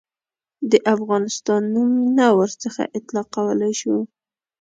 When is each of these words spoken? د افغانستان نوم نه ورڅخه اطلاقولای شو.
د 0.71 0.73
افغانستان 0.95 1.61
نوم 1.73 1.89
نه 2.17 2.27
ورڅخه 2.37 2.83
اطلاقولای 2.97 3.73
شو. 3.81 3.95